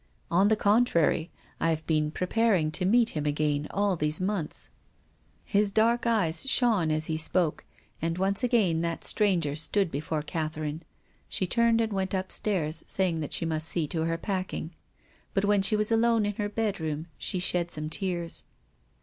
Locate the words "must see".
13.45-13.85